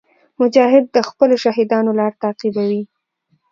[0.39, 2.83] مجاهد د خپلو شهیدانو لار تعقیبوي.